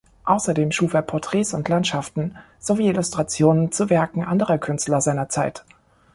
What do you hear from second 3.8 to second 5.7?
Werken anderer Künstler seiner Zeit.